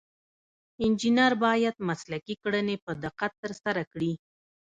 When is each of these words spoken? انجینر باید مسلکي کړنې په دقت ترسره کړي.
انجینر 0.83 1.33
باید 1.45 1.75
مسلکي 1.89 2.35
کړنې 2.43 2.75
په 2.85 2.91
دقت 3.03 3.31
ترسره 3.43 3.83
کړي. 3.91 4.13